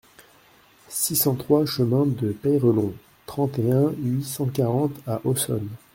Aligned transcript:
six 0.89 1.15
cent 1.15 1.35
trois 1.35 1.63
cHEMIN 1.63 2.07
DE 2.15 2.31
PEYRELONG, 2.31 2.93
trente 3.27 3.59
et 3.59 3.71
un, 3.71 3.91
huit 3.99 4.23
cent 4.23 4.47
quarante 4.47 4.95
à 5.05 5.21
Aussonne 5.27 5.69